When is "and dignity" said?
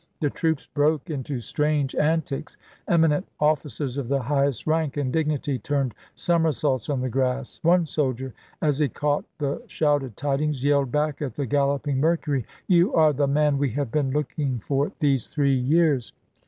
4.97-5.59